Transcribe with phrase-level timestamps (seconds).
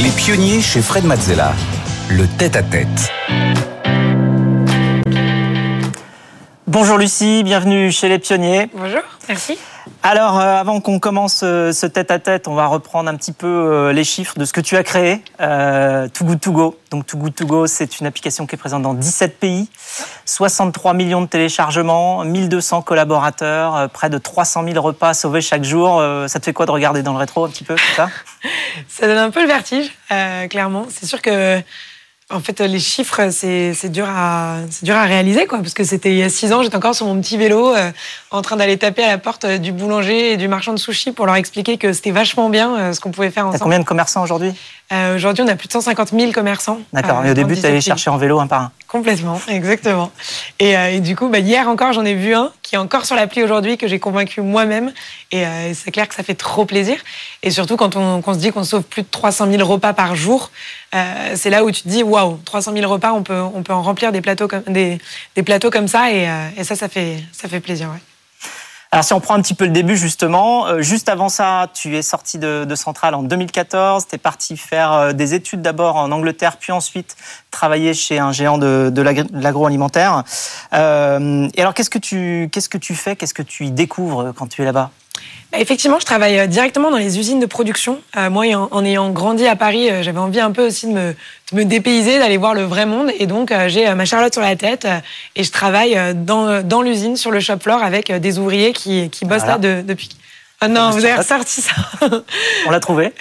[0.00, 1.52] Les pionniers chez Fred Mazzella.
[2.08, 3.12] Le tête-à-tête.
[6.68, 8.70] Bonjour Lucie, bienvenue chez les pionniers.
[8.74, 9.58] Bonjour, merci.
[10.02, 13.92] Alors, euh, avant qu'on commence euh, ce tête-à-tête, on va reprendre un petit peu euh,
[13.92, 16.78] les chiffres de ce que tu as créé, euh, Too Good To Go.
[16.90, 19.68] Donc, Too Good To Go, c'est une application qui est présente dans 17 pays,
[20.24, 25.98] 63 millions de téléchargements, 1200 collaborateurs, euh, près de 300 000 repas sauvés chaque jour.
[25.98, 28.08] Euh, ça te fait quoi de regarder dans le rétro un petit peu, ça?
[28.88, 30.86] Ça donne un peu le vertige, euh, clairement.
[30.88, 31.60] C'est sûr que,
[32.30, 35.58] en fait, les chiffres, c'est c'est dur à c'est dur à réaliser, quoi.
[35.58, 37.90] Parce que c'était il y a six ans, j'étais encore sur mon petit vélo, euh,
[38.30, 41.12] en train d'aller taper à la porte euh, du boulanger et du marchand de sushi
[41.12, 43.62] pour leur expliquer que c'était vachement bien euh, ce qu'on pouvait faire T'as ensemble.
[43.62, 44.52] combien de commerçants aujourd'hui?
[44.90, 46.78] Euh, Aujourd'hui, on a plus de 150 000 commerçants.
[46.92, 47.18] D'accord.
[47.18, 48.72] euh, Et au dans début, tu 17 allais chercher en vélo un par un.
[48.86, 50.10] Complètement, exactement.
[50.58, 53.04] Et, euh, et du coup, bah, hier encore, j'en ai vu un qui est encore
[53.04, 54.92] sur l'appli aujourd'hui que j'ai convaincu moi-même.
[55.30, 56.96] Et euh, c'est clair que ça fait trop plaisir.
[57.42, 60.16] Et surtout quand on, qu'on se dit qu'on sauve plus de 300 000 repas par
[60.16, 60.50] jour,
[60.94, 63.74] euh, c'est là où tu te dis waouh, 300 000 repas, on peut, on peut
[63.74, 64.98] en remplir des plateaux comme, des,
[65.36, 66.10] des plateaux comme ça.
[66.10, 67.88] Et, euh, et ça, ça fait, ça fait plaisir.
[67.88, 68.00] Ouais.
[68.90, 71.96] Alors si on prend un petit peu le début justement, euh, juste avant ça, tu
[71.96, 76.10] es sorti de, Centrale en 2014, tu es parti faire euh, des études d'abord en
[76.10, 77.16] Angleterre, puis ensuite
[77.50, 80.24] travailler chez un géant de, de l'agroalimentaire.
[80.72, 84.32] Euh, et alors qu'est-ce que tu qu'est-ce que tu fais, qu'est-ce que tu y découvres
[84.34, 84.90] quand tu es là-bas?
[85.56, 88.00] Effectivement, je travaille euh, directement dans les usines de production.
[88.18, 91.14] Euh, moi, en, ayant grandi à Paris, euh, j'avais envie un peu aussi de me,
[91.52, 93.10] de me dépayser, d'aller voir le vrai monde.
[93.18, 94.86] Et donc, j'ai ma Charlotte sur la tête
[95.36, 99.24] et je travaille dans, dans l'usine, sur le shop floor, avec des ouvriers qui, qui
[99.24, 99.52] bossent Voilà.
[99.52, 100.10] là de- depuis.
[100.60, 101.72] Ah non, vous avez ressorti ça.
[102.66, 103.12] On l'a trouvé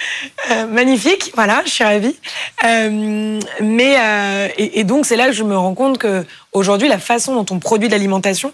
[0.52, 2.16] Euh, magnifique, voilà, je suis ravie.
[2.64, 6.88] Euh, mais euh, et, et donc c'est là que je me rends compte que aujourd'hui
[6.88, 8.54] la façon dont on produit de l'alimentation,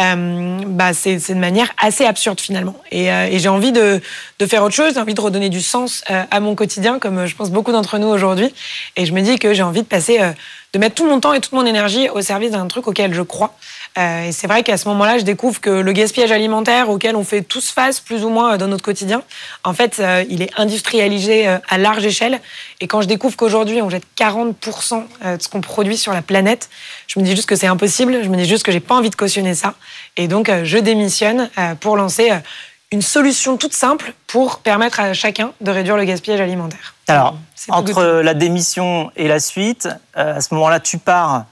[0.00, 2.74] euh, bah c'est c'est de manière assez absurde finalement.
[2.90, 4.00] Et, euh, et j'ai envie de,
[4.38, 7.26] de faire autre chose, j'ai envie de redonner du sens euh, à mon quotidien, comme
[7.26, 8.54] je pense beaucoup d'entre nous aujourd'hui.
[8.96, 10.32] Et je me dis que j'ai envie de passer, euh,
[10.72, 13.20] de mettre tout mon temps et toute mon énergie au service d'un truc auquel je
[13.22, 13.54] crois.
[13.98, 17.24] Euh, et c'est vrai qu'à ce moment-là, je découvre que le gaspillage alimentaire auquel on
[17.24, 19.22] fait tous face, plus ou moins euh, dans notre quotidien,
[19.64, 22.40] en fait, euh, il est industrialisé à large échelle.
[22.80, 26.22] Et quand je découvre qu'aujourd'hui, on jette 40% euh, de ce qu'on produit sur la
[26.22, 26.70] planète,
[27.06, 28.22] je me dis juste que c'est impossible.
[28.22, 29.74] Je me dis juste que j'ai pas envie de cautionner ça.
[30.16, 31.50] Et donc, je démissionne
[31.80, 32.30] pour lancer
[32.92, 36.94] une solution toute simple pour permettre à chacun de réduire le gaspillage alimentaire.
[37.08, 37.36] Alors
[37.68, 41.46] entre la démission et la suite, euh, à ce moment-là, tu pars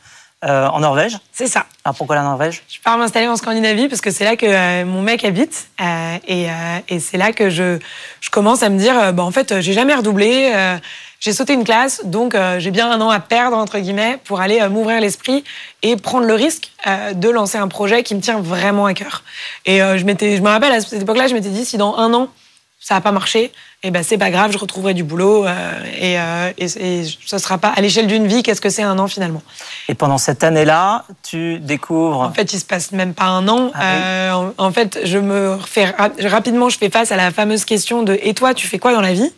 [0.44, 1.18] euh, en Norvège.
[1.32, 1.66] C'est ça.
[1.84, 2.62] Alors pourquoi la Norvège?
[2.68, 6.16] Je pars m'installer en Scandinavie parce que c'est là que euh, mon mec habite euh,
[6.26, 7.78] et, euh, et c'est là que je,
[8.20, 10.76] je commence à me dire euh, bah, en fait j'ai jamais redoublé, euh,
[11.18, 14.40] j'ai sauté une classe donc euh, j'ai bien un an à perdre entre guillemets pour
[14.40, 15.44] aller m'ouvrir l'esprit
[15.82, 19.22] et prendre le risque euh, de lancer un projet qui me tient vraiment à cœur.
[19.66, 21.96] Et euh, je m'étais, je me rappelle à cette époque-là, je m'étais dit si dans
[21.96, 22.28] un an
[22.82, 23.52] ça n'a pas marché,
[23.82, 27.38] et ben c'est pas grave, je retrouverai du boulot euh, et, euh, et, et ce
[27.38, 28.42] sera pas à l'échelle d'une vie.
[28.42, 29.42] Qu'est-ce que c'est un an finalement?
[29.88, 32.20] Et pendant cette année-là, tu découvres.
[32.20, 33.70] En fait, il se passe même pas un an.
[33.74, 33.84] Ah oui.
[33.86, 37.64] Euh, en, en fait, je me refais ra- rapidement, je fais face à la fameuse
[37.64, 39.32] question de et toi, tu fais quoi dans la vie?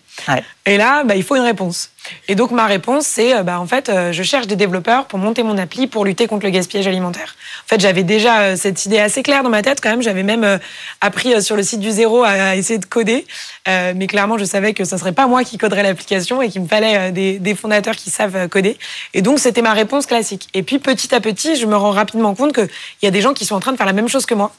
[0.67, 1.91] Et là, bah, il faut une réponse.
[2.29, 5.19] Et donc ma réponse, c'est euh, bah, en fait, euh, je cherche des développeurs pour
[5.19, 7.35] monter mon appli pour lutter contre le gaspillage alimentaire.
[7.65, 10.03] En fait, j'avais déjà euh, cette idée assez claire dans ma tête quand même.
[10.03, 10.61] J'avais même
[11.01, 13.27] appris sur le site du zéro à, essayer de coder,
[13.67, 16.69] mais clairement, je savais que ce serait pas moi qui coderais l'application et qu'il me
[16.69, 18.79] fallait des, des fondateurs qui savent coder.
[19.15, 20.49] Et donc c'était ma réponse classique.
[20.55, 22.69] Et puis petit à petit, je me rends rapidement compte qu'il
[23.03, 24.53] y a des gens qui sont en train de faire la même chose que moi.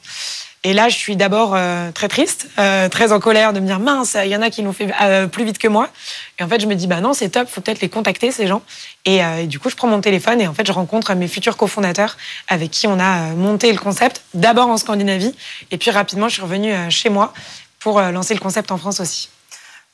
[0.66, 3.80] Et là, je suis d'abord euh, très triste, euh, très en colère de me dire
[3.80, 5.90] mince, il y en a qui l'ont fait euh, plus vite que moi.
[6.38, 8.46] Et en fait, je me dis bah non, c'est top, faut peut-être les contacter ces
[8.46, 8.62] gens.
[9.04, 11.58] Et, et du coup, je prends mon téléphone et en fait, je rencontre mes futurs
[11.58, 12.16] cofondateurs
[12.48, 14.22] avec qui on a monté le concept.
[14.32, 15.34] D'abord en Scandinavie
[15.70, 17.34] et puis rapidement, je suis revenue chez moi
[17.78, 19.28] pour lancer le concept en France aussi.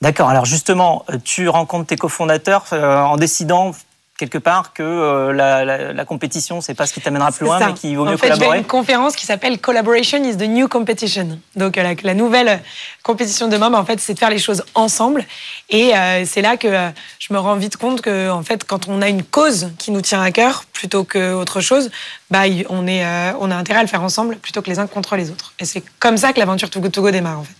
[0.00, 0.28] D'accord.
[0.30, 3.72] Alors justement, tu rencontres tes cofondateurs en décidant
[4.20, 7.58] quelque part que euh, la, la, la compétition, c'est pas ce qui t'amènera plus loin,
[7.58, 7.66] ça.
[7.68, 8.58] mais qu'il vaut mieux en fait, vais à collaborer.
[8.58, 11.38] une conférence qui s'appelle Collaboration is the new competition.
[11.56, 12.60] Donc euh, la, la nouvelle
[13.02, 15.24] compétition de demain, bah, en fait, c'est de faire les choses ensemble.
[15.68, 18.88] Et euh, c'est là que euh, je me rends vite compte que, en fait, quand
[18.88, 21.90] on a une cause qui nous tient à cœur plutôt qu'autre chose,
[22.30, 24.86] bah, on, est, euh, on a intérêt à le faire ensemble plutôt que les uns
[24.86, 25.54] contre les autres.
[25.58, 27.54] Et c'est comme ça que l'aventure Togo Togo démarre, en fait.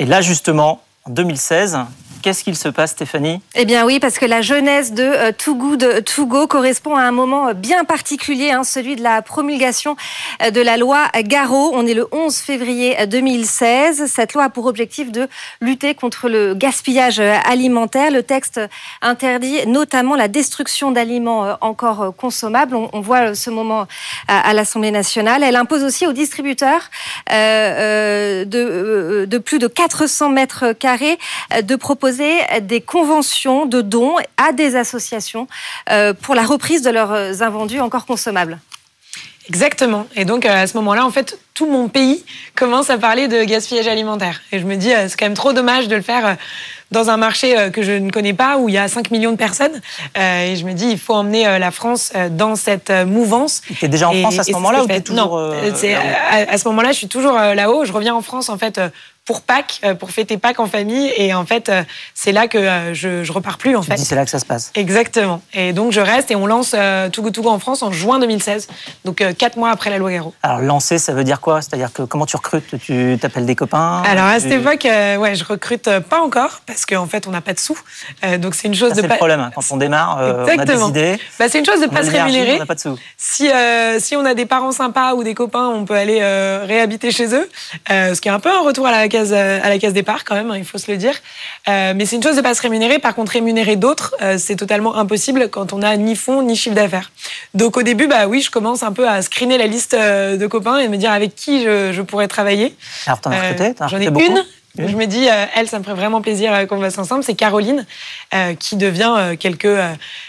[0.00, 1.78] Et là, justement, en 2016,
[2.22, 5.54] qu'est-ce qu'il se passe, Stéphanie Eh bien oui, parce que la jeunesse de euh, Too
[5.54, 9.96] Good To Go correspond à un moment euh, bien particulier, hein, celui de la promulgation
[10.42, 11.72] euh, de la loi Garot.
[11.74, 14.06] On est le 11 février euh, 2016.
[14.06, 15.28] Cette loi a pour objectif de
[15.60, 18.10] lutter contre le gaspillage euh, alimentaire.
[18.10, 18.60] Le texte
[19.02, 22.76] interdit notamment la destruction d'aliments euh, encore euh, consommables.
[22.76, 23.86] On, voit euh, ce moment
[24.26, 25.42] à, l'Assemblée nationale.
[25.42, 26.90] Elle impose aussi aux distributeurs
[27.32, 31.18] euh, euh, de, euh, de plus de 400 mètres carrés
[31.54, 35.46] euh, de proposer proposer des conventions de dons à des associations
[35.90, 38.58] euh, pour la reprise de leurs invendus encore consommables.
[39.48, 40.06] Exactement.
[40.14, 42.22] Et donc à ce moment-là, en fait, tout mon pays
[42.54, 44.40] commence à parler de gaspillage alimentaire.
[44.52, 46.36] Et je me dis, c'est quand même trop dommage de le faire
[46.90, 49.32] dans un marché euh, que je ne connais pas, où il y a 5 millions
[49.32, 49.80] de personnes.
[50.16, 53.62] Euh, et je me dis, il faut emmener euh, la France dans cette mouvance.
[53.78, 55.38] Tu es déjà en France à ce moment-là ou tu es toujours...
[55.38, 57.84] Non, à, à, ce moment-là, je suis toujours là-haut.
[57.84, 58.80] Je reviens en France, en fait,
[59.28, 61.12] pour Pâques, euh, pour fêter Pâques en famille.
[61.14, 61.82] Et en fait, euh,
[62.14, 63.98] c'est là que euh, je, je repars plus, en fait.
[63.98, 64.72] C'est là que ça se passe.
[64.74, 65.42] Exactement.
[65.52, 66.74] Et donc, je reste et on lance
[67.12, 68.68] Togo Togo en France en juin 2016.
[69.04, 70.32] Donc, quatre mois après la loi Garot.
[70.42, 71.60] Alors, lancer, ça veut dire quoi?
[71.60, 72.74] C'est-à-dire que comment tu recrutes?
[72.80, 74.02] Tu t'appelles des copains?
[74.06, 77.52] Alors, à cette époque, ouais, je recrute pas encore parce qu'en fait, on n'a pas
[77.52, 77.78] de sous.
[78.38, 79.08] donc, c'est une chose de pas.
[79.08, 79.40] C'est le problème.
[79.40, 79.50] Hein.
[79.54, 81.18] Quand on démarre, on a des idées.
[81.38, 82.54] Bah, c'est une chose de pas se rémunérer.
[82.54, 82.98] On n'a pas de sous.
[83.18, 83.50] Si,
[83.98, 86.22] si on a des parents sympas ou des copains, on peut aller
[86.64, 87.46] réhabiter chez eux.
[87.90, 90.34] ce qui est un peu un retour à la case, à la case départ quand
[90.34, 91.14] même, hein, il faut se le dire.
[91.68, 92.98] Euh, mais c'est une chose de pas se rémunérer.
[92.98, 96.74] Par contre, rémunérer d'autres, euh, c'est totalement impossible quand on n'a ni fonds ni chiffre
[96.74, 97.10] d'affaires.
[97.54, 100.46] Donc au début, bah oui, je commence un peu à screener la liste euh, de
[100.46, 102.74] copains et me dire avec qui je, pourrais travailler.
[103.06, 104.44] Alors t'en as recruté J'en ai une.
[104.78, 105.26] Je me dis,
[105.56, 107.24] elle, ça me ferait vraiment plaisir qu'on fasse ensemble.
[107.24, 107.84] C'est Caroline,
[108.60, 109.76] qui devient quelque,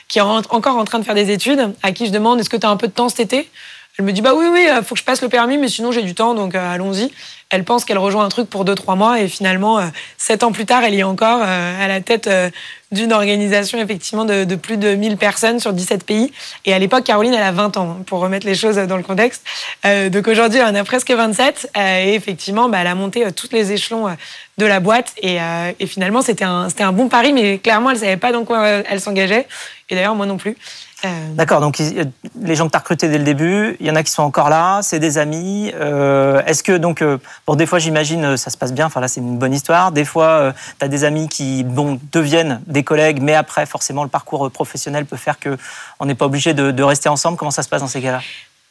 [0.07, 2.57] qui est encore en train de faire des études, à qui je demande, est-ce que
[2.57, 3.47] tu as un peu de temps cet été?
[4.00, 6.01] Elle me dit, bah oui, oui, faut que je passe le permis, mais sinon j'ai
[6.01, 7.12] du temps, donc allons-y
[7.50, 9.88] elle pense qu'elle rejoint un truc pour deux, trois mois et finalement, euh,
[10.18, 12.51] sept ans plus tard, elle y est encore euh, à la tête euh,
[12.92, 16.31] d'une organisation effectivement de, plus de 1000 personnes sur 17 pays.
[16.66, 19.04] Et à l'époque, Caroline, elle a 20 ans, hein, pour remettre les choses dans le
[19.04, 19.44] contexte.
[19.84, 23.72] donc aujourd'hui, elle en a presque 27 et effectivement, bah, elle a monté tous les
[23.72, 24.07] échelons
[24.57, 25.38] de la boîte et,
[25.80, 29.00] et finalement, c'était un, un bon pari, mais clairement, elle savait pas dans quoi elle
[29.00, 29.48] s'engageait.
[29.90, 30.57] Et d'ailleurs, moi non plus.
[31.06, 33.96] Euh, D'accord, donc les gens que tu as recrutés dès le début, il y en
[33.96, 35.72] a qui sont encore là, c'est des amis.
[35.75, 37.18] Euh, est-ce que, donc, euh,
[37.48, 39.92] bon, des fois, j'imagine, ça se passe bien, enfin là, c'est une bonne histoire.
[39.92, 44.10] Des fois, tu as des amis qui bon, deviennent des collègues, mais après, forcément, le
[44.10, 47.38] parcours professionnel peut faire qu'on n'est pas obligé de, de rester ensemble.
[47.38, 48.22] Comment ça se passe dans ces cas-là?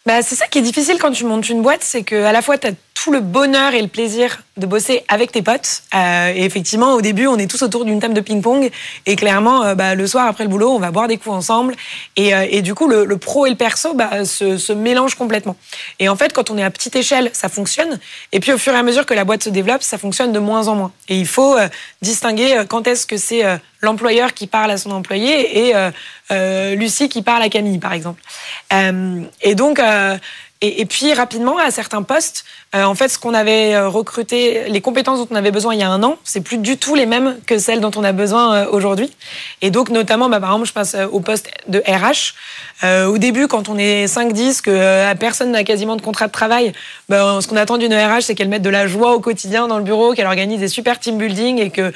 [0.08, 2.40] Bah, c'est ça qui est difficile quand tu montes une boîte, c'est que à la
[2.40, 5.82] fois tu as tout le bonheur et le plaisir de bosser avec tes potes.
[5.94, 8.70] Euh, et effectivement, au début, on est tous autour d'une table de ping-pong.
[9.04, 11.76] Et clairement, euh, bah, le soir après le boulot, on va boire des coups ensemble.
[12.16, 15.14] Et, euh, et du coup, le, le, pro et le perso bah, se, se mélangent
[15.14, 15.56] complètement.
[15.98, 18.00] Et en fait, quand on est à petite échelle, ça fonctionne.
[18.32, 20.38] Et puis, au fur et à mesure que la boîte se développe, ça fonctionne de
[20.38, 20.92] moins en moins.
[21.10, 21.56] Et il faut
[22.00, 23.44] distinguer quand est-ce que c'est
[23.80, 25.74] l'employeur qui parle à son employé et
[26.76, 28.20] Lucie qui parle à Camille, par exemple.
[28.72, 29.80] et donc,
[30.60, 32.44] et, et, puis rapidement, à certains postes,
[32.74, 35.78] euh, en fait, ce qu'on avait euh, recruté, les compétences dont on avait besoin il
[35.78, 38.10] y a un an, c'est plus du tout les mêmes que celles dont on a
[38.10, 39.10] besoin euh, aujourd'hui.
[39.62, 42.34] Et donc, notamment, bah, par exemple, je passe au poste de RH.
[43.06, 46.72] au début, quand on est 5-10, que personne n'a quasiment de contrat de travail,
[47.08, 49.78] bah, ce qu'on attend d'une RH, c'est qu'elle mette de la joie au quotidien dans
[49.78, 51.92] le bureau, qu'elle organise des super team building et que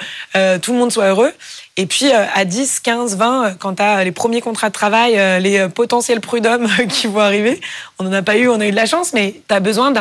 [0.59, 1.33] tout le monde soit heureux.
[1.77, 5.69] Et puis à 10, 15, 20, quand tu as les premiers contrats de travail, les
[5.69, 7.61] potentiels prud'hommes qui vont arriver,
[7.99, 9.93] on n'en a pas eu, on a eu de la chance, mais tu as besoin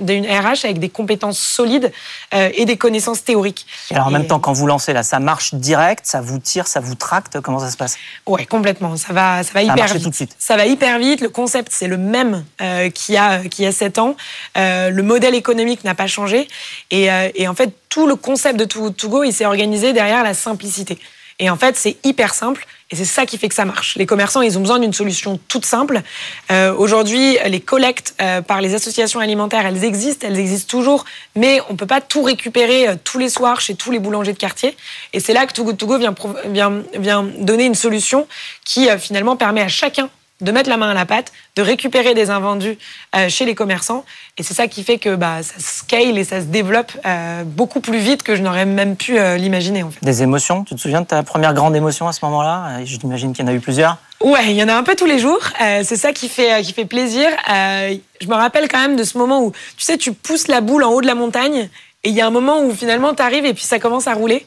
[0.00, 1.92] d'une RH avec des compétences solides
[2.34, 3.66] euh, et des connaissances théoriques.
[3.90, 6.66] Et alors en même temps, quand vous lancez là, ça marche direct, ça vous tire,
[6.66, 7.96] ça vous tracte, comment ça se passe?
[8.26, 8.96] Ouais, complètement.
[8.96, 10.02] Ça va, ça va hyper vite.
[10.02, 10.34] Tout de suite.
[10.38, 11.20] Ça va hyper vite.
[11.20, 14.16] Le concept, c'est le même euh, qu'il y a, qui a 7 ans.
[14.56, 16.48] Euh, le modèle économique n'a pas changé.
[16.90, 20.34] Et, et, en fait, tout le concept de To Go, il s'est organisé derrière la
[20.34, 20.98] simplicité.
[21.38, 23.94] Et en fait, c'est hyper simple et c'est ça qui fait que ça marche.
[23.94, 26.02] Les commerçants, ils ont besoin d'une solution toute simple.
[26.50, 31.04] Euh, Aujourd'hui, les collectes euh, par les associations alimentaires, elles existent, elles existent toujours,
[31.36, 34.38] mais on peut pas tout récupérer euh, tous les soirs chez tous les boulangers de
[34.38, 34.76] quartier.
[35.12, 36.14] Et c'est là que Too Good To Go vient,
[36.46, 38.26] vient, vient donner une solution
[38.64, 40.10] qui euh, finalement permet à chacun
[40.40, 42.76] de mettre la main à la pâte, de récupérer des invendus
[43.14, 44.04] euh, chez les commerçants.
[44.36, 47.80] Et c'est ça qui fait que bah, ça scale et ça se développe euh, beaucoup
[47.80, 49.84] plus vite que je n'aurais même pu euh, l'imaginer.
[49.84, 50.04] En fait.
[50.04, 50.64] Des émotions?
[50.64, 52.84] Tu te souviens de ta première grande émotion à ce moment-là?
[52.84, 53.98] Je t'imagine qu'il y en a eu plusieurs.
[54.20, 55.40] Ouais, il y en a un peu tous les jours.
[55.58, 57.28] c'est ça qui fait, qui fait plaisir.
[57.48, 60.82] je me rappelle quand même de ce moment où, tu sais, tu pousses la boule
[60.82, 61.68] en haut de la montagne
[62.04, 64.14] et il y a un moment où finalement tu arrives et puis ça commence à
[64.14, 64.46] rouler.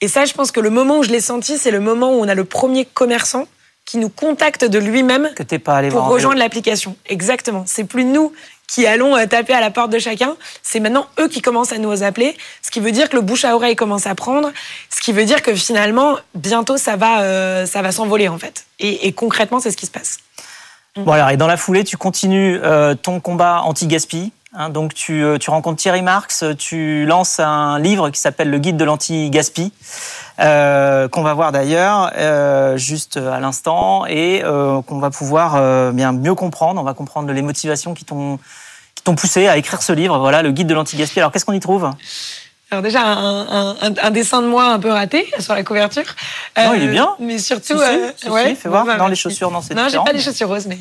[0.00, 2.20] Et ça, je pense que le moment où je l'ai senti, c'est le moment où
[2.20, 3.46] on a le premier commerçant
[3.86, 5.30] qui nous contacte de lui-même
[5.90, 6.96] pour rejoindre l'application.
[7.08, 7.64] Exactement.
[7.66, 8.32] C'est plus nous
[8.66, 10.36] qui allons euh, taper à la porte de chacun.
[10.62, 13.44] C'est maintenant eux qui commencent à nous appeler, ce qui veut dire que le bouche
[13.44, 14.50] à oreille commence à prendre,
[14.90, 18.66] ce qui veut dire que finalement, bientôt, ça va, euh, ça va s'envoler en fait.
[18.80, 20.18] Et, concrètement, c'est ce qui se passe.
[20.96, 24.32] Bon alors, et dans la foulée, tu continues euh, ton combat anti-gaspi.
[24.52, 28.76] Hein, donc tu, tu, rencontres Thierry Marx, tu lances un livre qui s'appelle Le guide
[28.76, 29.72] de l'anti-gaspi.
[30.38, 36.12] Euh, qu'on va voir d'ailleurs euh, juste à l'instant et euh, qu'on va pouvoir bien
[36.12, 36.80] mieux comprendre.
[36.80, 38.38] On va comprendre les motivations qui t'ont
[38.94, 40.18] qui t'ont poussé à écrire ce livre.
[40.18, 41.20] Voilà, le guide de l'anti-gaspi.
[41.20, 41.90] Alors qu'est-ce qu'on y trouve?
[42.70, 46.04] Alors déjà un, dessin de moi un peu raté sur la couverture.
[46.56, 47.10] Non, il est bien.
[47.20, 47.78] Mais surtout,
[48.16, 48.84] si, ouais, fais voir.
[48.98, 50.78] dans les chaussures, non, c'est Non, j'ai pas des chaussures roses, mais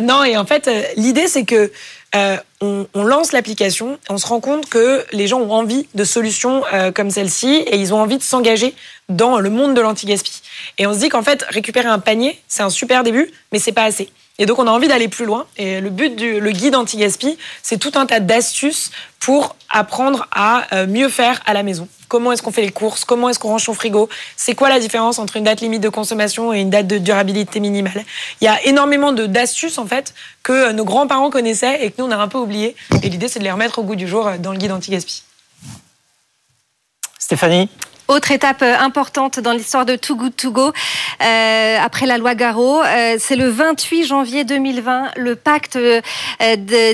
[0.00, 0.24] non.
[0.24, 1.70] Et en fait, l'idée c'est que
[2.14, 6.62] on, on, lance l'application, on se rend compte que les gens ont envie de solutions
[6.94, 8.74] comme celle-ci et ils ont envie de s'engager
[9.08, 10.42] dans le monde de l'anti-gaspi.
[10.78, 13.72] Et on se dit qu'en fait, récupérer un panier, c'est un super début, mais c'est
[13.72, 14.08] pas assez.
[14.38, 15.46] Et donc, on a envie d'aller plus loin.
[15.56, 20.66] Et le but du le guide anti-gaspi, c'est tout un tas d'astuces pour apprendre à
[20.74, 21.88] euh, mieux faire à la maison.
[22.08, 23.04] Comment est-ce qu'on fait les courses?
[23.04, 24.08] Comment est-ce qu'on range son frigo?
[24.36, 27.60] C'est quoi la différence entre une date limite de consommation et une date de durabilité
[27.60, 28.04] minimale?
[28.40, 32.10] Il y a énormément d'astuces, en fait, que nos grands-parents connaissaient et que nous, on
[32.12, 32.76] a un peu oublié.
[33.02, 35.22] Et l'idée, c'est de les remettre au goût du jour euh, dans le guide anti-gaspi.
[37.18, 37.68] Stéphanie?
[38.08, 40.72] Autre étape euh, importante dans l'histoire de Too Good To Go,
[41.22, 45.10] euh, après la loi Garot, euh, c'est le 28 janvier 2020.
[45.16, 45.78] Le pacte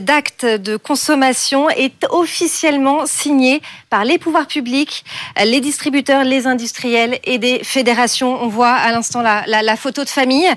[0.01, 5.05] d'actes de consommation est officiellement signé par les pouvoirs publics,
[5.45, 8.43] les distributeurs, les industriels et des fédérations.
[8.43, 10.49] On voit à l'instant la, la, la, photo de famille.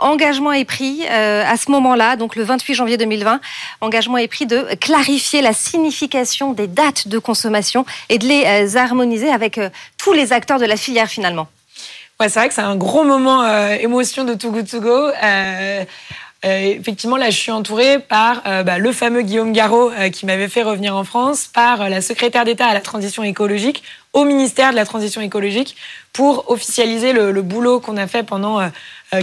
[0.00, 3.40] engagement est pris à ce moment-là, donc le 28 janvier 2020.
[3.80, 9.30] Engagement est pris de clarifier la signification des dates de consommation et de les harmoniser
[9.30, 9.60] avec
[9.96, 11.48] tous les acteurs de la filière finalement.
[12.20, 14.88] Ouais, c'est vrai que c'est un gros moment euh, émotion de Too Good To Go.
[14.90, 15.84] Euh,
[16.44, 20.64] euh, effectivement, là, je suis entourée par bah, le fameux Guillaume Garot qui m'avait fait
[20.64, 24.84] revenir en France, par la secrétaire d'État à la transition écologique, au ministère de la
[24.84, 25.76] transition écologique,
[26.12, 28.68] pour officialiser le boulot qu'on a fait pendant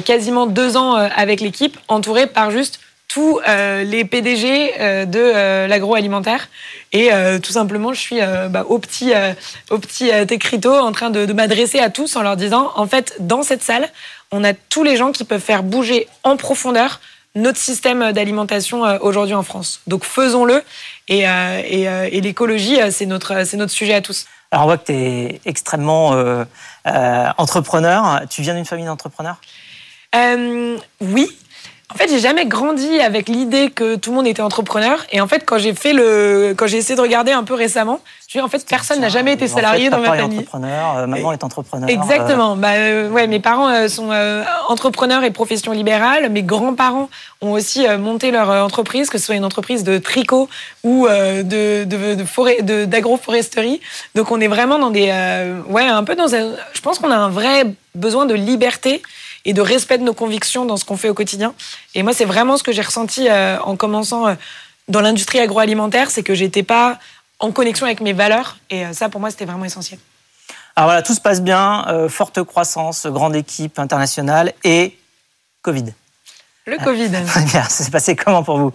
[0.03, 5.67] quasiment deux ans avec l'équipe, entourée par juste tous euh, les PDG euh, de euh,
[5.67, 6.49] l'agroalimentaire.
[6.91, 7.09] Et
[7.43, 8.19] tout simplement, je suis
[8.49, 9.11] bah, au petit,
[9.69, 13.43] au petit écriteau en train de, m'adresser à tous en leur disant, en fait, dans
[13.43, 13.89] cette salle,
[14.31, 17.01] on a tous les gens qui peuvent faire bouger en profondeur
[17.35, 19.81] notre système d'alimentation aujourd'hui en France.
[19.87, 20.63] Donc faisons-le.
[21.09, 24.25] Et, et, l'écologie, c'est notre, c'est notre sujet à tous.
[24.51, 26.15] Alors on voit que tu es extrêmement
[26.85, 28.21] entrepreneur.
[28.29, 29.41] Tu viens d'une famille d'entrepreneurs?
[31.01, 31.37] Oui,
[31.93, 35.05] en fait, j'ai jamais grandi avec l'idée que tout le monde était entrepreneur.
[35.11, 37.99] Et en fait, quand j'ai fait le, quand j'ai essayé de regarder un peu récemment,
[38.27, 40.39] je en fait, personne n'a jamais été salarié dans ma famille.
[40.39, 41.87] entrepreneur, euh, maman est entrepreneur.
[41.87, 42.53] Exactement.
[42.53, 42.55] Euh.
[42.55, 44.09] Bah, euh, ouais, mes parents sont
[44.67, 46.29] entrepreneurs et profession libérale.
[46.29, 47.09] Mes grands-parents
[47.41, 50.49] ont aussi monté leur entreprise, que ce soit une entreprise de tricot
[50.83, 53.79] ou de, de, de forêt, d'agroforesterie.
[54.15, 55.13] Donc, on est vraiment dans des,
[55.67, 59.03] ouais, un peu dans un, je pense qu'on a un vrai besoin de liberté
[59.45, 61.53] et de respect de nos convictions dans ce qu'on fait au quotidien.
[61.93, 64.33] Et moi, c'est vraiment ce que j'ai ressenti euh, en commençant euh,
[64.87, 66.99] dans l'industrie agroalimentaire, c'est que j'étais pas
[67.39, 68.57] en connexion avec mes valeurs.
[68.69, 69.99] Et euh, ça, pour moi, c'était vraiment essentiel.
[70.75, 74.97] Alors voilà, tout se passe bien, forte croissance, grande équipe internationale et
[75.61, 75.93] Covid.
[76.65, 77.11] Le Covid.
[77.27, 78.73] ça s'est passé comment pour vous?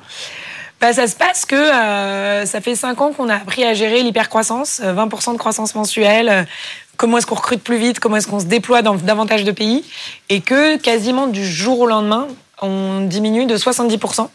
[0.80, 4.80] Bah, ça se passe que ça fait 5 ans qu'on a appris à gérer l'hypercroissance,
[4.80, 6.46] 20% de croissance mensuelle,
[7.00, 9.84] comment est-ce qu'on recrute plus vite, comment est-ce qu'on se déploie dans davantage de pays,
[10.28, 12.28] et que quasiment du jour au lendemain,
[12.60, 14.28] on diminue de 70%.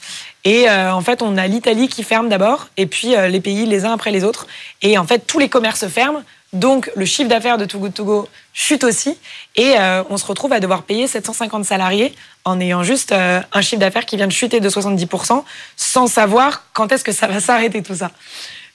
[0.46, 3.68] Et euh, en fait, on a l'Italie qui ferme d'abord, et puis euh, les pays
[3.68, 4.48] les uns après les autres.
[4.82, 6.24] Et en fait, tous les commerces ferment.
[6.54, 9.16] Donc, le chiffre d'affaires de Too Good To Go chute aussi.
[9.56, 13.80] Et euh, on se retrouve à devoir payer 750 salariés en ayant juste un chiffre
[13.80, 15.44] d'affaires qui vient de chuter de 70%,
[15.76, 18.10] sans savoir quand est-ce que ça va s'arrêter tout ça.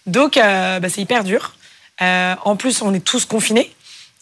[0.06, 1.54] Donc, bah, c'est hyper dur.
[2.00, 3.73] en plus, on est tous confinés.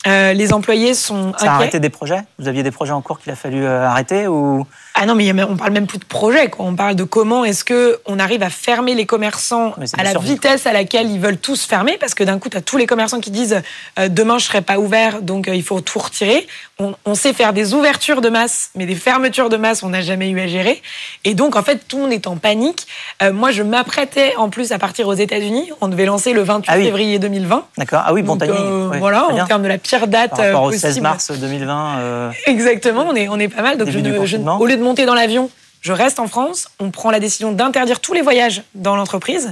[0.06, 2.22] Euh, les employés sont Ça a arrêté des projets?
[2.38, 4.64] Vous aviez des projets en cours qu'il a fallu euh, arrêter ou?
[4.94, 6.50] Ah non, mais on parle même plus de projets.
[6.58, 10.66] On parle de comment est-ce que on arrive à fermer les commerçants à la vitesse
[10.66, 13.20] à laquelle ils veulent tous fermer, parce que d'un coup, tu as tous les commerçants
[13.20, 13.60] qui disent
[13.98, 16.46] euh, demain je serai pas ouvert, donc il faut tout retirer.
[16.80, 20.30] On, sait faire des ouvertures de masse, mais des fermetures de masse, on n'a jamais
[20.30, 20.80] eu à gérer.
[21.24, 22.86] Et donc en fait, tout le monde est en panique.
[23.32, 25.70] moi, je m'apprêtais en plus à partir aux États-Unis.
[25.80, 27.66] On devait lancer le 28 ah février 2020.
[27.78, 28.02] D'accord.
[28.06, 28.98] Ah oui, bon timing.
[29.00, 31.98] voilà, en termes de la pire date Par rapport au 16 mars 2020.
[31.98, 33.78] Euh, Exactement, on est, on est pas mal.
[33.78, 36.68] Donc au lieu de monter dans l'avion, je reste en France.
[36.78, 39.50] On prend la décision d'interdire tous les voyages dans l'entreprise.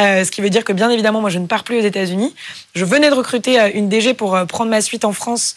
[0.00, 2.34] Euh, ce qui veut dire que, bien évidemment, moi, je ne pars plus aux États-Unis.
[2.74, 5.54] Je venais de recruter euh, une DG pour prendre ma suite en France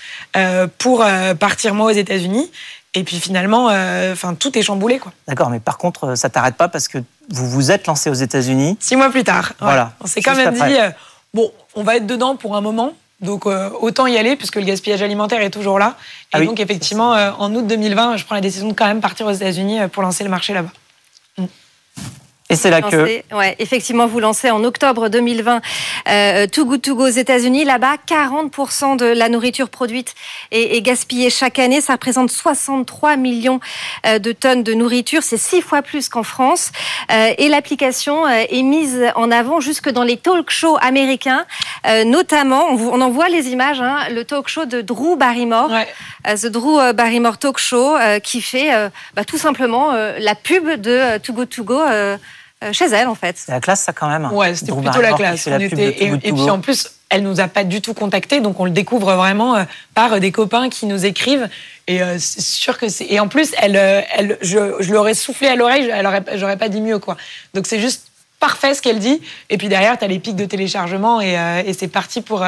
[0.77, 1.03] pour
[1.39, 2.51] partir, moi, aux États-Unis.
[2.93, 3.67] Et puis finalement,
[4.11, 4.99] enfin, tout est chamboulé.
[4.99, 5.13] quoi.
[5.27, 6.97] D'accord, mais par contre, ça t'arrête pas parce que
[7.29, 8.77] vous vous êtes lancé aux États-Unis.
[8.81, 9.53] Six mois plus tard.
[9.61, 9.93] Voilà.
[10.01, 10.77] On s'est quand même dit,
[11.33, 12.93] bon, on va être dedans pour un moment.
[13.21, 15.95] Donc euh, autant y aller puisque le gaspillage alimentaire est toujours là.
[16.33, 19.01] Et ah donc effectivement, euh, en août 2020, je prends la décision de quand même
[19.01, 20.71] partir aux États-Unis euh, pour lancer le marché là-bas.
[21.37, 21.45] Mm.
[22.51, 23.21] Et c'est là que.
[23.33, 25.61] Ouais, effectivement, vous lancez en octobre 2020
[26.09, 27.63] euh, Too Good To Go aux États-Unis.
[27.63, 30.15] Là-bas, 40% de la nourriture produite
[30.51, 31.79] est, gaspillée chaque année.
[31.79, 33.59] Ça représente 63 millions
[34.05, 35.23] euh, de tonnes de nourriture.
[35.23, 36.71] C'est six fois plus qu'en France.
[37.11, 41.45] Euh, et l'application euh, est mise en avant jusque dans les talk shows américains.
[42.05, 45.71] notamment, on, en voit les images, hein, le talk show de Drew Barrymore.
[45.71, 46.35] Ouais.
[46.35, 48.69] The Drew Barrymore Talk Show qui fait
[49.15, 52.17] bah, tout simplement la pub de Too Good To Go euh,
[52.71, 53.37] chez elle en fait.
[53.37, 54.31] C'est la classe ça quand même.
[54.31, 55.47] Ouais, c'était plutôt la classe.
[55.47, 59.13] et, puis en plus, elle nous a pas du tout contacté, donc on le découvre
[59.15, 59.63] vraiment euh,
[59.93, 61.49] par des copains qui nous écrivent.
[61.87, 63.05] Et euh, c'est sûr que c'est.
[63.09, 65.91] Et en plus, elle, elle, je, je l'aurais soufflé à l'oreille,
[66.35, 67.17] j'aurais pas dit mieux quoi.
[67.53, 68.07] Donc c'est juste
[68.39, 69.21] parfait ce qu'elle dit.
[69.49, 72.43] Et puis derrière, tu as les pics de téléchargement et, et c'est parti pour,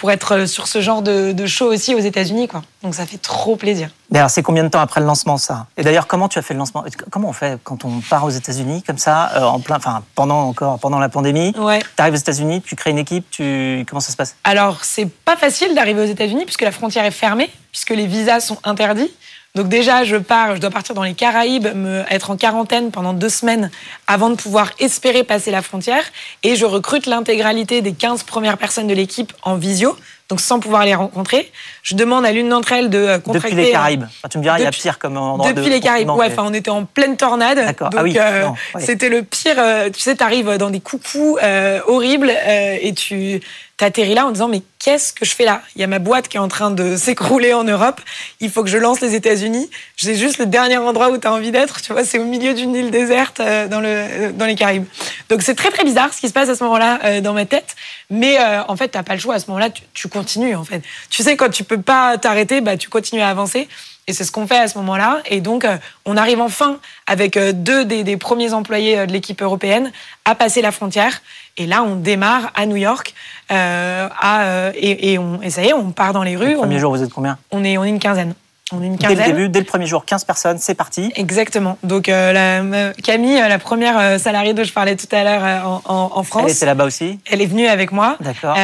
[0.00, 2.48] pour être sur ce genre de, de show aussi aux États-Unis.
[2.48, 2.62] Quoi.
[2.82, 3.90] Donc ça fait trop plaisir.
[4.10, 5.66] D'ailleurs, c'est combien de temps après le lancement ça?
[5.76, 6.82] Et d'ailleurs, comment tu as fait le lancement?
[7.10, 10.48] Comment on fait quand on part aux États-Unis comme ça, euh, en plein, enfin pendant
[10.48, 11.52] encore pendant la pandémie?
[11.58, 11.80] Ouais.
[11.80, 14.36] Tu arrives aux États-Unis, tu crées une équipe, tu comment ça se passe?
[14.42, 18.40] Alors c'est pas facile d'arriver aux États-Unis puisque la frontière est fermée, puisque les visas
[18.40, 19.12] sont interdits.
[19.54, 23.12] Donc déjà, je pars, je dois partir dans les Caraïbes, me, être en quarantaine pendant
[23.12, 23.70] deux semaines
[24.06, 26.04] avant de pouvoir espérer passer la frontière.
[26.42, 29.96] Et je recrute l'intégralité des 15 premières personnes de l'équipe en visio
[30.30, 31.50] donc sans pouvoir les rencontrer.
[31.82, 33.50] Je demande à l'une d'entre elles de contracter.
[33.50, 34.04] Depuis les Caraïbes.
[34.30, 36.08] tu me diras, il y a pire comme endroit Depuis les Caraïbes.
[36.10, 37.58] Ouais, enfin, on était en pleine tornade.
[37.58, 37.90] D'accord.
[37.96, 38.16] Ah oui.
[38.16, 38.46] Euh,
[38.78, 39.56] c'était le pire.
[39.58, 42.32] Euh, tu sais, tu arrives dans des coucous euh, horribles
[42.80, 43.40] et tu
[43.80, 45.62] t'atterris là en disant mais qu'est-ce que je fais là?
[45.74, 48.00] Il y a ma boîte qui est en train de s'écrouler en Europe.
[48.40, 49.68] Il faut que je lance les États-Unis.
[49.96, 51.80] J'ai juste le dernier endroit où tu as envie d'être.
[51.80, 54.86] Tu vois, c'est au milieu d'une île déserte dans le dans les Caraïbes.
[55.28, 57.74] Donc c'est très très bizarre ce qui se passe à ce moment-là dans ma tête.
[58.10, 59.70] Mais en fait, t'as pas le choix à ce moment-là.
[59.70, 60.82] Tu, tu continue en fait.
[61.08, 63.68] Tu sais, quand tu peux pas t'arrêter, bah, tu continues à avancer.
[64.10, 65.20] Et c'est ce qu'on fait à ce moment-là.
[65.26, 69.40] Et donc, euh, on arrive enfin, avec euh, deux des, premiers employés euh, de l'équipe
[69.40, 69.92] européenne,
[70.24, 71.22] à passer la frontière.
[71.60, 73.14] Et là, on démarre à New York.
[73.50, 76.52] à, et, on, et ça y est, on part dans les rues.
[76.52, 78.34] Le premier jour, vous êtes combien on est, on est une quinzaine.
[78.72, 79.16] On est une quinzaine.
[79.18, 81.12] Dès le début, dès le premier jour, 15 personnes, c'est parti.
[81.16, 81.76] Exactement.
[81.82, 85.78] Donc euh, la, Camille, la première euh, salariée dont je parlais tout à l'heure euh,
[85.86, 86.44] en, en, France.
[86.46, 88.16] Elle était là-bas aussi Elle est venue avec moi.
[88.20, 88.56] D'accord.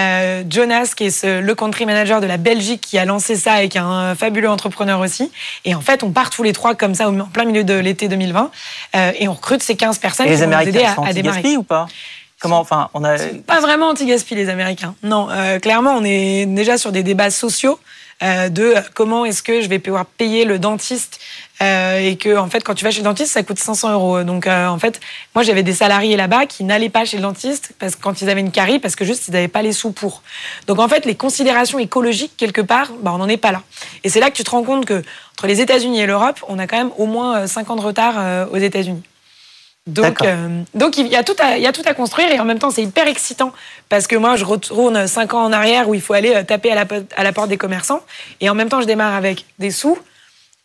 [0.49, 3.69] Jonas, qui est ce, le country manager de la Belgique, qui a lancé ça et
[3.69, 5.33] qui est un fabuleux entrepreneur aussi.
[5.65, 8.09] Et en fait, on part tous les trois comme ça, en plein milieu de l'été
[8.09, 8.50] 2020.
[9.19, 11.56] et on recrute ces 15 personnes et qui les vont nous aider à, à démarrer.
[11.56, 11.87] ou pas?
[12.41, 13.17] Comment, enfin, on a...
[13.47, 14.95] Pas vraiment anti-gaspi, les Américains.
[15.03, 15.29] Non,
[15.63, 17.79] clairement, on est déjà sur des débats sociaux.
[18.23, 21.21] Euh, de comment est-ce que je vais pouvoir payer le dentiste
[21.61, 24.23] euh, et que en fait quand tu vas chez le dentiste ça coûte 500 euros
[24.23, 25.01] donc euh, en fait
[25.35, 28.31] moi j'avais des salariés là-bas qui n'allaient pas chez le dentiste parce que quand ils
[28.31, 30.23] avaient une carie parce que juste ils n'avaient pas les sous pour
[30.67, 33.61] donc en fait les considérations écologiques quelque part bah, on n'en est pas là
[34.03, 36.59] et c'est là que tu te rends compte que entre les États-Unis et l'Europe on
[36.59, 39.03] a quand même au moins 5 ans de retard aux États-Unis
[39.87, 42.41] donc, euh, donc il y, a tout à, il y a tout à construire et
[42.41, 43.53] en même temps c'est hyper excitant
[43.89, 46.73] parce que moi je retourne cinq ans en arrière où il faut aller euh, taper
[46.73, 48.03] à la, à la porte des commerçants
[48.41, 49.97] et en même temps je démarre avec des sous,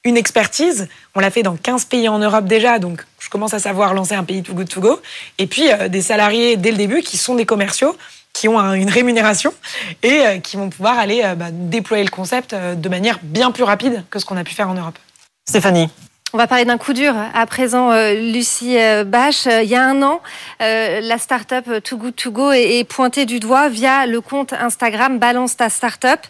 [0.04, 0.88] une expertise.
[1.14, 4.16] On l'a fait dans 15 pays en Europe déjà, donc je commence à savoir lancer
[4.16, 5.00] un pays to good to go.
[5.38, 7.96] Et puis euh, des salariés dès le début qui sont des commerciaux,
[8.34, 9.54] qui ont une rémunération
[10.02, 14.20] et qui vont pouvoir aller bah, déployer le concept de manière bien plus rapide que
[14.20, 14.98] ce qu'on a pu faire en Europe.
[15.46, 15.90] Stéphanie,
[16.34, 19.48] on va parler d'un coup dur à présent, euh, Lucie euh, Bache.
[19.48, 20.22] Il y a un an,
[20.62, 25.20] euh, la start-up Too Good To Go est pointée du doigt via le compte Instagram
[25.20, 26.22] Balance ta start-up.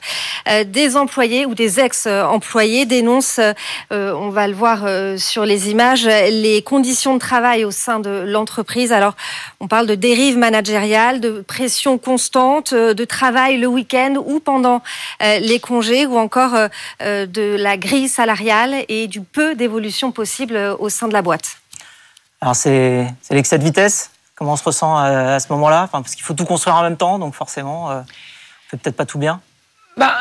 [0.65, 3.39] Des employés ou des ex-employés dénoncent,
[3.91, 4.85] on va le voir
[5.17, 8.91] sur les images, les conditions de travail au sein de l'entreprise.
[8.91, 9.15] Alors,
[9.59, 14.81] on parle de dérive managériale, de pression constante, de travail le week-end ou pendant
[15.21, 16.55] les congés, ou encore
[16.99, 21.57] de la grille salariale et du peu d'évolution possible euh, au sein de la boîte
[22.39, 24.11] Alors c'est l'excès de vitesse.
[24.35, 25.83] Comment on se ressent à, ce moment-là?
[25.83, 28.95] Enfin, Parce qu'il faut tout construire en même temps, donc forcément, euh, on fait peut-être
[28.95, 29.39] pas tout bien.
[29.97, 30.15] Bah,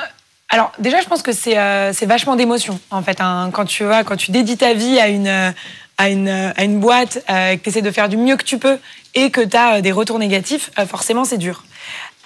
[0.51, 3.21] alors déjà, je pense que c'est euh, vachement d'émotion en fait.
[3.21, 3.51] Hein.
[3.53, 5.55] quand tu vois, quand tu dédies ta vie à une
[5.97, 8.79] à une, à une boîte, que tu essaies de faire du mieux que tu peux
[9.15, 11.63] et que tu as des retours négatifs, forcément c'est dur.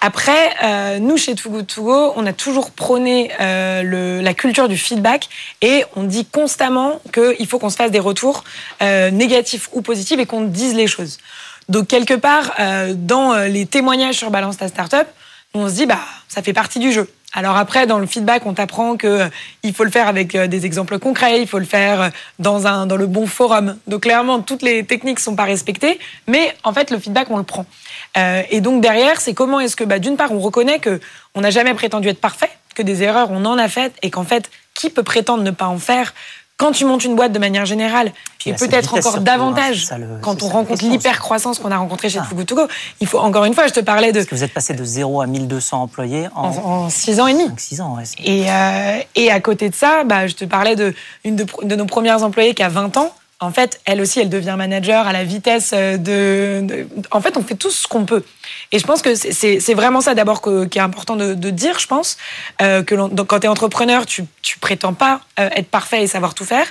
[0.05, 4.69] Après, euh, nous, chez Too Good To Go, on a toujours prôné euh, la culture
[4.69, 5.29] du feedback
[5.63, 8.43] et on dit constamment qu'il faut qu'on se fasse des retours
[8.83, 11.17] euh, négatifs ou positifs et qu'on dise les choses.
[11.69, 12.53] Donc, quelque part,
[12.93, 15.07] dans les témoignages sur Balance ta Startup,
[15.55, 17.09] on se dit, bah, ça fait partie du jeu.
[17.37, 19.27] Alors après, dans le feedback, on t'apprend que euh,
[19.61, 22.65] il faut le faire avec euh, des exemples concrets, il faut le faire euh, dans
[22.65, 23.77] un dans le bon forum.
[23.87, 27.43] Donc clairement, toutes les techniques sont pas respectées, mais en fait, le feedback, on le
[27.43, 27.65] prend.
[28.17, 31.01] Euh, et donc derrière, c'est comment est-ce que, bah, d'une part, on reconnaît que
[31.35, 34.23] on n'a jamais prétendu être parfait, que des erreurs, on en a faites, et qu'en
[34.23, 36.13] fait, qui peut prétendre ne pas en faire
[36.57, 39.85] quand tu montes une boîte de manière générale, Puis et peut-être encore hein, davantage c'est
[39.89, 42.25] ça le- quand on ça rencontre l'hyper-croissance qu'on a rencontrée chez Ah.
[42.29, 42.67] Too Good To Go,
[43.01, 44.83] il faut encore une fois, je te parlais de Parce que vous êtes passé de
[44.83, 47.49] 0 à 1200 employés en, en, en six ans et demi.
[47.57, 47.95] 6 ans.
[47.97, 50.93] ouais, Et, euh, et à côté de ça, bah, je te parlais de
[51.25, 53.13] une de, de nos premières employées qui a 20 ans.
[53.41, 56.61] En fait, elle aussi, elle devient manager à la vitesse de.
[56.61, 58.23] de- en fait, on fait tout ce qu'on peut.
[58.71, 62.17] Et je pense que c'est- vraiment ça d'abord qui est important de, dire, je pense.
[62.61, 64.25] Euh, que quand tu es entrepreneur, tu,
[64.61, 66.65] prétends pas euh, être parfait et savoir tout faire.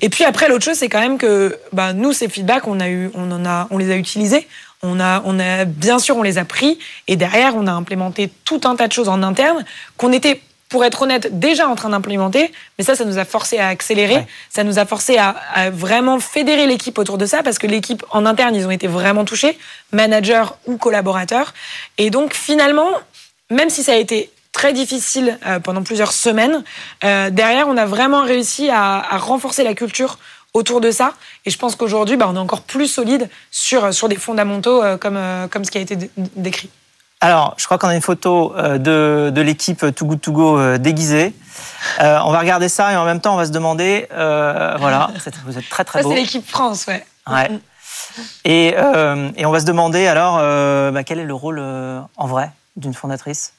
[0.00, 3.44] Et puis après, l'autre chose, c'est quand même que bah, nous, ces feedbacks, on, en
[3.44, 4.46] a, on les a utilisés.
[4.82, 6.78] On a, on a, bien sûr, on les a pris.
[7.08, 9.64] Et derrière, on a implémenté tout un tas de choses en interne
[9.96, 10.40] qu'on était
[10.74, 14.16] pour être honnête, déjà en train d'implémenter, mais ça, ça nous a forcé à accélérer,
[14.16, 14.26] Ouais.
[14.50, 18.02] ça nous a forcé à, à vraiment fédérer l'équipe autour de ça, parce que l'équipe
[18.10, 19.56] en interne, ils ont été vraiment touchés,
[19.92, 21.54] managers ou collaborateurs.
[21.96, 22.88] Et donc, finalement,
[23.50, 26.64] même si ça a été très difficile euh, pendant plusieurs semaines,
[27.04, 30.18] euh, derrière, on a vraiment réussi à, à renforcer la culture
[30.54, 31.12] autour de ça.
[31.46, 34.96] Et je pense qu'aujourd'hui, bah, on est encore plus solide sur, sur des fondamentaux euh,
[34.96, 36.68] comme, euh, comme ce qui a été dé- décrit.
[37.24, 40.58] Alors, je crois qu'on a une photo euh, de, de l'équipe Too Good To Go
[40.58, 41.32] euh, déguisée.
[42.02, 45.10] Euh, on va regarder ça et en même temps, on va se demander, euh, voilà,
[45.46, 46.10] vous êtes très très Ça, beau.
[46.10, 47.02] c'est l'équipe France, ouais.
[47.26, 47.48] Ouais.
[48.44, 50.36] Et, euh, et on va se demander alors,
[50.92, 53.54] bah, quel est le rôle en vrai d'une fondatrice?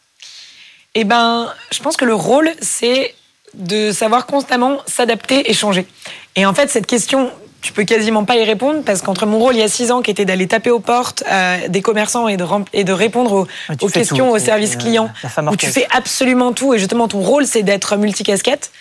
[0.94, 3.16] Eh ben, je pense que le rôle, c'est
[3.56, 5.88] de savoir constamment s'adapter et changer.
[6.36, 7.32] Et en fait, cette question,
[7.66, 10.04] tu peux quasiment pas y répondre parce qu'entre mon rôle il y a six ans
[10.04, 13.34] qui était d'aller taper aux portes euh, des commerçants et de, rem- et de répondre
[13.34, 13.48] aux,
[13.90, 14.78] fais questions, services t'es,
[15.26, 16.76] euh, femme où tu fais absolument tout.
[16.76, 18.72] Et justement ton rôle c'est d'être multicasquette,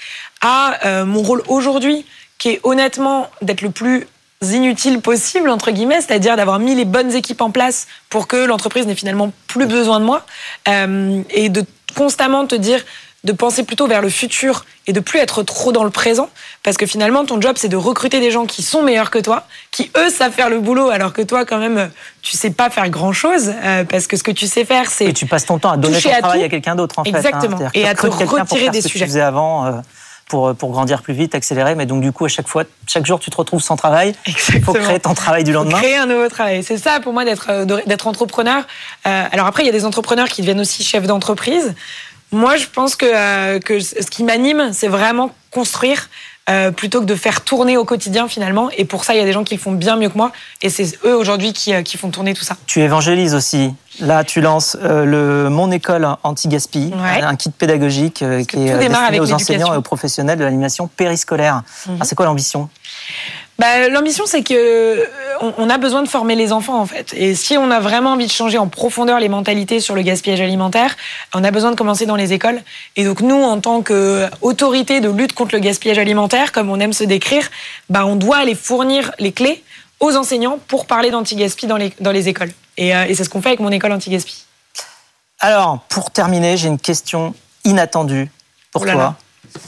[0.42, 2.04] à euh, mon rôle aujourd'hui
[2.36, 4.06] qui est honnêtement d'être le plus
[4.42, 8.86] inutile possible entre guillemets, c'est-à-dire d'avoir mis les bonnes équipes en place pour que l'entreprise
[8.86, 10.26] n'ait finalement plus besoin de moi
[10.68, 11.64] euh, et de
[11.96, 12.84] constamment te dire
[13.24, 16.28] de penser plutôt vers le futur et de plus être trop dans le présent
[16.62, 19.44] parce que finalement ton job c'est de recruter des gens qui sont meilleurs que toi
[19.70, 22.88] qui eux savent faire le boulot alors que toi quand même tu sais pas faire
[22.90, 23.52] grand chose
[23.88, 26.00] parce que ce que tu sais faire c'est Et tu passes ton temps à donner
[26.00, 26.44] ton à travail tout.
[26.44, 27.56] à quelqu'un d'autre en Exactement.
[27.56, 27.64] fait.
[27.64, 27.70] hein.
[27.74, 29.04] Et à te quelqu'un pour retirer faire des ce que sujets.
[29.06, 29.66] tu faisais avant.
[29.66, 29.72] euh,
[30.26, 33.20] pour, pour grandir plus vite, accélérer, mais donc du coup à chaque fois, chaque jour
[33.20, 34.14] tu te retrouves sans travail.
[34.26, 35.76] Il faut créer ton travail du lendemain.
[35.78, 36.62] Créer un nouveau travail.
[36.64, 37.66] C'est ça pour moi d'être euh,
[38.06, 38.64] entrepreneur.
[39.06, 41.74] Euh, alors après, il y a des entrepreneurs qui deviennent aussi chefs d'entreprise.
[42.34, 46.08] Moi, je pense que, euh, que ce qui m'anime, c'est vraiment construire
[46.50, 48.68] euh, plutôt que de faire tourner au quotidien finalement.
[48.76, 50.30] Et pour ça, il y a des gens qui le font bien mieux que moi.
[50.60, 52.56] Et c'est eux aujourd'hui qui, euh, qui font tourner tout ça.
[52.66, 53.72] Tu évangélises aussi.
[54.00, 57.22] Là, tu lances euh, le Mon École Anti-Gaspi, Ouais.
[57.22, 59.68] un kit pédagogique que qui est destiné avec aux enseignants.
[59.68, 59.74] Mhm.
[59.74, 61.62] et aux professionnels de l'animation périscolaire.
[61.86, 62.68] Alors, c'est quoi l'ambition?
[63.58, 65.04] Bah, L'ambition, c'est que euh,
[65.40, 67.14] on, on a besoin de former les enfants en fait.
[67.16, 70.40] Et si on a vraiment envie de changer en profondeur les mentalités sur le gaspillage
[70.40, 70.96] alimentaire,
[71.34, 72.60] on a besoin de commencer dans les écoles.
[72.96, 76.92] Et donc nous, en tant qu'autorité de lutte contre le gaspillage alimentaire, comme on aime
[76.92, 77.48] se décrire,
[77.88, 79.62] bah, on doit aller fournir les clés
[80.00, 82.50] aux enseignants pour parler d'anti-gaspi dans les, dans les écoles.
[82.76, 84.44] Et, euh, et c'est ce qu'on fait avec mon école anti-gaspi.
[85.38, 88.28] Alors, pour terminer, j'ai une question inattendue
[88.72, 89.02] pour Oh là toi.
[89.02, 89.60] là.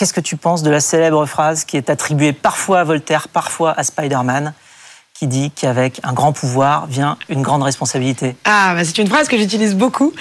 [0.00, 3.78] Qu'est-ce que tu penses de la célèbre phrase qui est attribuée parfois à Voltaire, parfois
[3.78, 4.54] à Spider-Man,
[5.12, 8.34] qui dit qu'avec un grand pouvoir vient une grande responsabilité?
[8.46, 10.14] Ah, bah c'est une phrase que j'utilise beaucoup.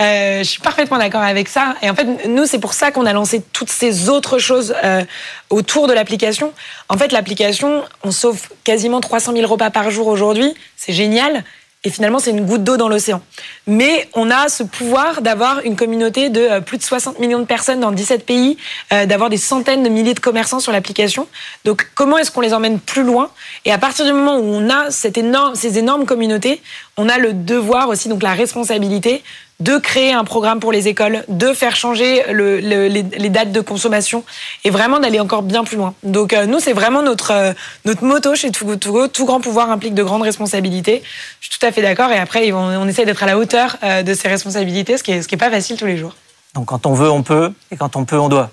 [0.00, 1.74] Euh, je suis parfaitement d'accord avec ça.
[1.82, 5.04] Et en fait, nous, c'est pour ça qu'on a lancé toutes ces autres choses euh,
[5.50, 6.54] autour de l'application.
[6.88, 10.54] En fait, l'application, on sauve quasiment 300 000 repas par jour aujourd'hui.
[10.78, 11.44] C'est génial.
[11.86, 13.22] Et finalement, c'est une goutte d'eau dans l'océan.
[13.68, 17.44] Mais on a ce pouvoir d'avoir une communauté de euh, plus de 60 millions de
[17.44, 18.56] personnes dans 17 pays,
[18.92, 21.28] euh, d'avoir des centaines de milliers de commerçants sur l'application.
[21.64, 23.30] Donc, comment est-ce qu'on les emmène plus loin?
[23.64, 26.60] Et à partir du moment où on a ces énormes communautés,
[26.96, 29.22] on a le devoir aussi, donc la responsabilité
[29.60, 33.52] de créer un programme pour les écoles, de faire changer le- le- les, les dates
[33.52, 34.22] de consommation
[34.64, 35.94] et vraiment d'aller encore bien plus loin.
[36.02, 37.52] Donc euh, nous, c'est vraiment notre, euh,
[37.86, 39.08] notre motto chez Too Good To Go.
[39.08, 41.02] Tout grand pouvoir implique de grandes responsabilités.
[41.40, 43.76] Je suis tout à fait d'accord et après, on, on essaie d'être à la hauteur
[43.82, 46.14] euh, de ces responsabilités, ce qui est, ce qui est pas facile tous les jours.
[46.54, 48.50] Donc quand on veut, on peut, et quand on peut, on doit.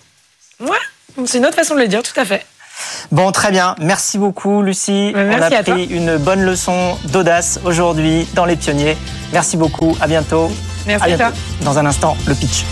[0.61, 0.77] Ouais,
[1.25, 2.45] c'est une autre façon de le dire, tout à fait.
[3.11, 3.75] Bon, très bien.
[3.79, 5.11] Merci beaucoup, Lucie.
[5.13, 5.73] Ouais, merci on a à toi.
[5.75, 8.97] pris une bonne leçon d'audace aujourd'hui dans Les Pionniers.
[9.31, 9.95] Merci beaucoup.
[10.01, 10.49] À bientôt.
[10.85, 11.35] Merci à bientôt.
[11.35, 11.65] toi.
[11.65, 12.65] Dans un instant, le pitch.